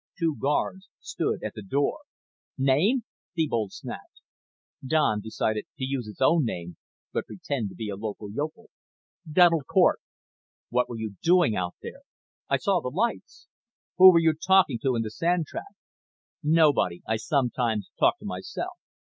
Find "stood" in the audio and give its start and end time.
0.99-1.43